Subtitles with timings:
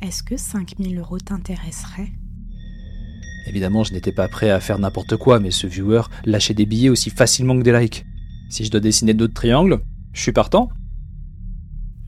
[0.00, 2.12] Est-ce que 5000 euros t'intéresserait
[3.48, 6.88] Évidemment, je n'étais pas prêt à faire n'importe quoi, mais ce viewer lâchait des billets
[6.88, 8.04] aussi facilement que des likes.
[8.48, 9.80] Si je dois dessiner d'autres triangles,
[10.12, 10.68] je suis partant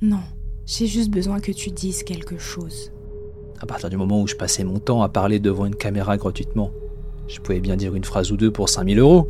[0.02, 0.22] Non,
[0.66, 2.92] j'ai juste besoin que tu dises quelque chose.
[3.60, 6.70] À partir du moment où je passais mon temps à parler devant une caméra gratuitement,
[7.26, 9.28] je pouvais bien dire une phrase ou deux pour 5000 euros.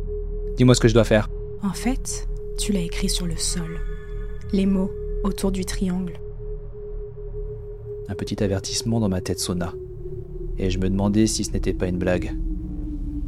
[0.57, 1.29] Dis-moi ce que je dois faire.
[1.63, 2.27] En fait,
[2.59, 3.79] tu l'as écrit sur le sol.
[4.53, 4.91] Les mots
[5.23, 6.19] autour du triangle.
[8.11, 9.73] Un petit avertissement dans ma tête sonna.
[10.57, 12.35] Et je me demandais si ce n'était pas une blague.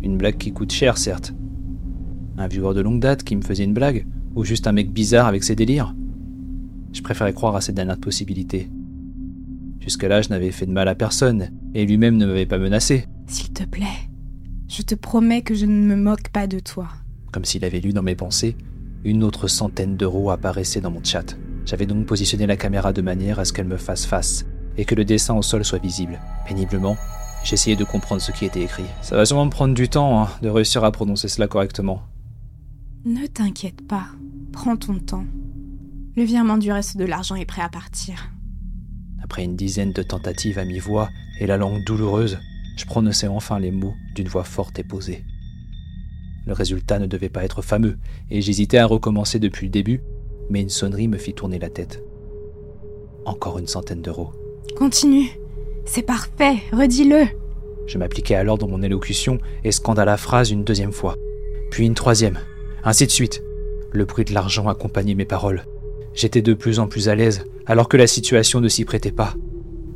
[0.01, 1.33] Une blague qui coûte cher, certes.
[2.37, 5.27] Un viewer de longue date qui me faisait une blague Ou juste un mec bizarre
[5.27, 5.95] avec ses délires
[6.91, 8.69] Je préférais croire à cette dernière possibilité.
[9.79, 13.05] Jusque-là, je n'avais fait de mal à personne, et lui-même ne m'avait pas menacé.
[13.27, 14.09] S'il te plaît,
[14.67, 16.89] je te promets que je ne me moque pas de toi.
[17.31, 18.57] Comme s'il avait lu dans mes pensées,
[19.05, 21.37] une autre centaine d'euros apparaissait dans mon chat.
[21.65, 24.45] J'avais donc positionné la caméra de manière à ce qu'elle me fasse face,
[24.77, 26.19] et que le dessin au sol soit visible.
[26.47, 26.97] Péniblement,
[27.43, 28.85] j'essayais de comprendre ce qui était écrit.
[29.01, 32.03] Ça va sûrement me prendre du temps hein, de réussir à prononcer cela correctement.
[33.05, 34.07] Ne t'inquiète pas,
[34.51, 35.25] prends ton temps.
[36.15, 38.29] Le virement du reste de l'argent est prêt à partir.
[39.21, 42.39] Après une dizaine de tentatives à mi-voix et la langue douloureuse,
[42.77, 45.23] je prononçais enfin les mots d'une voix forte et posée.
[46.45, 47.97] Le résultat ne devait pas être fameux,
[48.29, 50.01] et j'hésitais à recommencer depuis le début,
[50.49, 52.03] mais une sonnerie me fit tourner la tête.
[53.25, 54.33] Encore une centaine d'euros.
[54.77, 55.29] Continue.
[55.85, 57.25] C'est parfait, redis-le.
[57.85, 61.15] Je m'appliquai alors dans mon élocution et scanda la phrase une deuxième fois,
[61.69, 62.39] puis une troisième,
[62.83, 63.43] ainsi de suite.
[63.91, 65.65] Le bruit de l'argent accompagnait mes paroles.
[66.15, 69.35] J'étais de plus en plus à l'aise, alors que la situation ne s'y prêtait pas.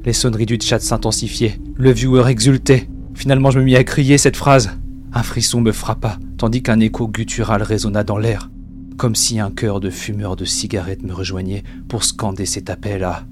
[0.06, 2.88] Les sonneries du chat s'intensifiaient, le viewer exultait.
[3.16, 4.78] Finalement, je me mis à crier cette phrase.
[5.14, 8.52] Un frisson me frappa, tandis qu'un écho guttural résonna dans l'air,
[8.98, 13.26] comme si un cœur de fumeur de cigarettes me rejoignait pour scander cet appel à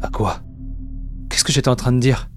[0.00, 0.40] à quoi?
[1.28, 2.28] Qu'est-ce que j'étais en train de dire?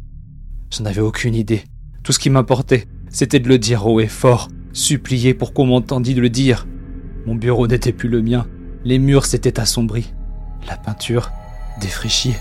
[0.72, 1.64] J'en avais aucune idée.
[2.04, 6.14] Tout ce qui m'importait, c'était de le dire haut et fort, supplier pour qu'on m'entendît
[6.14, 6.68] de le dire.
[7.26, 8.48] Mon bureau n'était plus le mien.
[8.86, 10.14] Les murs s'étaient assombris.
[10.68, 11.32] La peinture
[11.82, 12.36] défraîchie.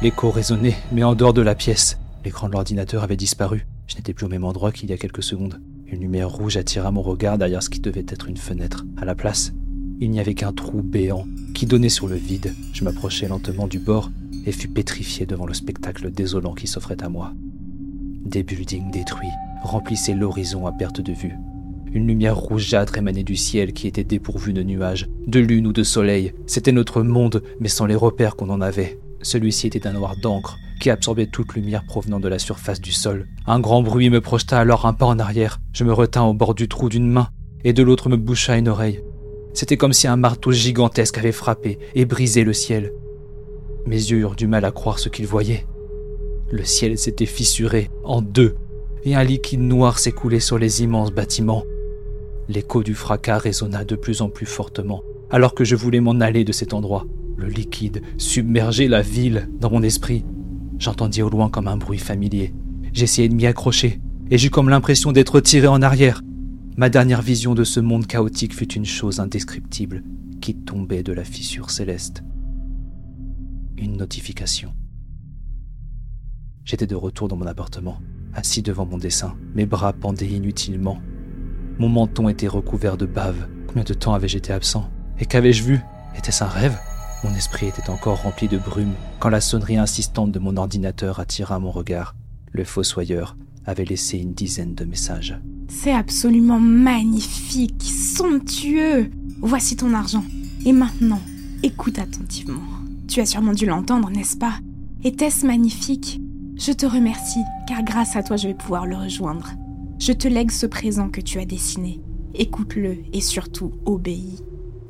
[0.00, 1.98] L'écho résonnait, mais en dehors de la pièce.
[2.24, 3.66] L'écran de l'ordinateur avait disparu.
[3.86, 5.60] Je n'étais plus au même endroit qu'il y a quelques secondes.
[5.86, 8.84] Une lumière rouge attira mon regard derrière ce qui devait être une fenêtre.
[8.96, 9.52] À la place,
[10.02, 12.56] il n'y avait qu'un trou béant qui donnait sur le vide.
[12.72, 14.10] Je m'approchai lentement du bord
[14.44, 17.32] et fut pétrifié devant le spectacle désolant qui s'offrait à moi.
[18.24, 19.28] Des buildings détruits
[19.62, 21.36] remplissaient l'horizon à perte de vue.
[21.92, 25.84] Une lumière rougeâtre émanait du ciel qui était dépourvu de nuages, de lune ou de
[25.84, 26.32] soleil.
[26.48, 28.98] C'était notre monde, mais sans les repères qu'on en avait.
[29.20, 33.28] Celui-ci était un noir d'encre qui absorbait toute lumière provenant de la surface du sol.
[33.46, 35.60] Un grand bruit me projeta alors un pas en arrière.
[35.72, 37.28] Je me retins au bord du trou d'une main,
[37.62, 39.00] et de l'autre me boucha une oreille.
[39.54, 42.92] C'était comme si un marteau gigantesque avait frappé et brisé le ciel.
[43.86, 45.66] Mes yeux eurent du mal à croire ce qu'ils voyaient.
[46.50, 48.54] Le ciel s'était fissuré en deux,
[49.04, 51.64] et un liquide noir s'écoulait sur les immenses bâtiments.
[52.48, 56.44] L'écho du fracas résonna de plus en plus fortement, alors que je voulais m'en aller
[56.44, 57.06] de cet endroit.
[57.36, 60.24] Le liquide submergeait la ville dans mon esprit.
[60.78, 62.54] J'entendis au loin comme un bruit familier.
[62.92, 66.22] J'essayai de m'y accrocher, et j'eus comme l'impression d'être tiré en arrière.
[66.76, 70.02] Ma dernière vision de ce monde chaotique fut une chose indescriptible
[70.40, 72.22] qui tombait de la fissure céleste
[73.82, 74.74] une notification.
[76.64, 77.98] J'étais de retour dans mon appartement,
[78.32, 81.00] assis devant mon dessin, mes bras pendaient inutilement.
[81.78, 83.48] Mon menton était recouvert de bave.
[83.66, 84.88] Combien de temps avais-je été absent?
[85.18, 85.80] Et qu'avais-je vu?
[86.16, 86.78] Était-ce un rêve?
[87.24, 91.58] Mon esprit était encore rempli de brume quand la sonnerie insistante de mon ordinateur attira
[91.58, 92.14] mon regard.
[92.52, 95.38] Le fossoyeur avait laissé une dizaine de messages.
[95.74, 99.10] C'est absolument magnifique, somptueux.
[99.40, 100.22] Voici ton argent.
[100.64, 101.20] Et maintenant,
[101.64, 102.60] écoute attentivement.
[103.08, 104.60] Tu as sûrement dû l'entendre, n'est-ce pas?
[105.02, 106.20] Était-ce magnifique?
[106.56, 109.50] Je te remercie, car grâce à toi je vais pouvoir le rejoindre.
[109.98, 112.00] Je te lègue ce présent que tu as dessiné.
[112.34, 114.40] Écoute-le et surtout obéis.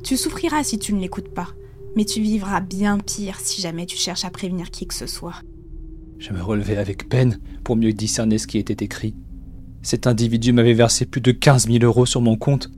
[0.03, 1.47] Tu souffriras si tu ne l'écoutes pas,
[1.95, 5.41] mais tu vivras bien pire si jamais tu cherches à prévenir qui que ce soit.
[6.19, 9.15] Je me relevai avec peine pour mieux discerner ce qui était écrit.
[9.83, 12.71] Cet individu m'avait versé plus de 15 000 euros sur mon compte.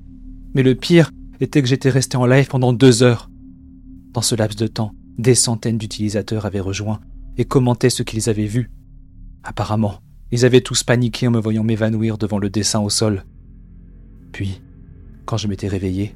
[0.56, 3.30] Mais le pire était que j'étais resté en live pendant deux heures.
[4.12, 7.00] Dans ce laps de temps, des centaines d'utilisateurs avaient rejoint
[7.38, 8.72] et commentaient ce qu'ils avaient vu.
[9.44, 10.00] Apparemment,
[10.32, 13.24] ils avaient tous paniqué en me voyant m'évanouir devant le dessin au sol.
[14.32, 14.62] Puis,
[15.26, 16.16] quand je m'étais réveillé,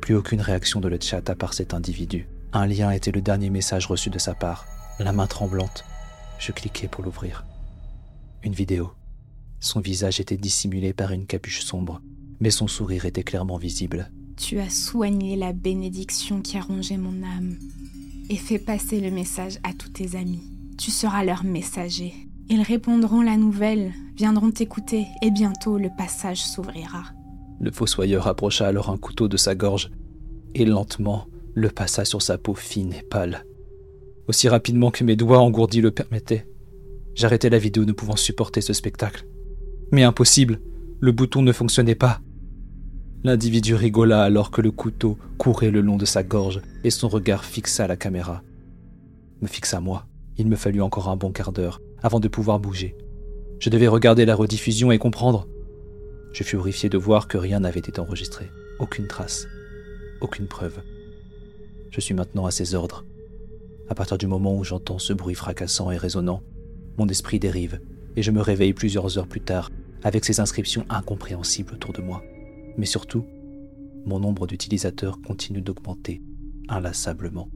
[0.00, 2.28] plus aucune réaction de le chat à part cet individu.
[2.52, 4.66] Un lien était le dernier message reçu de sa part.
[5.00, 5.84] La main tremblante,
[6.38, 7.44] je cliquai pour l'ouvrir.
[8.44, 8.95] Une vidéo.
[9.66, 12.00] Son visage était dissimulé par une capuche sombre,
[12.38, 14.12] mais son sourire était clairement visible.
[14.36, 17.56] Tu as soigné la bénédiction qui a rongé mon âme
[18.30, 20.44] et fais passer le message à tous tes amis.
[20.78, 22.14] Tu seras leur messager.
[22.48, 27.02] Ils répondront la nouvelle, viendront t'écouter, et bientôt le passage s'ouvrira.
[27.58, 29.90] Le fossoyeur approcha alors un couteau de sa gorge,
[30.54, 33.44] et lentement le passa sur sa peau fine et pâle.
[34.28, 36.46] Aussi rapidement que mes doigts engourdis le permettaient.
[37.16, 39.26] J'arrêtai la vidéo ne pouvant supporter ce spectacle.
[39.92, 40.60] Mais impossible,
[41.00, 42.20] le bouton ne fonctionnait pas.
[43.24, 47.44] L'individu rigola alors que le couteau courait le long de sa gorge et son regard
[47.44, 48.42] fixa la caméra.
[49.42, 50.06] Me fixa moi.
[50.38, 52.94] Il me fallut encore un bon quart d'heure avant de pouvoir bouger.
[53.58, 55.46] Je devais regarder la rediffusion et comprendre.
[56.32, 58.50] Je fus horrifié de voir que rien n'avait été enregistré.
[58.78, 59.46] Aucune trace.
[60.20, 60.78] Aucune preuve.
[61.90, 63.04] Je suis maintenant à ses ordres.
[63.88, 66.42] À partir du moment où j'entends ce bruit fracassant et résonnant,
[66.98, 67.80] mon esprit dérive
[68.16, 69.70] et je me réveille plusieurs heures plus tard
[70.02, 72.22] avec ces inscriptions incompréhensibles autour de moi.
[72.76, 73.24] Mais surtout,
[74.04, 76.22] mon nombre d'utilisateurs continue d'augmenter
[76.68, 77.48] inlassablement.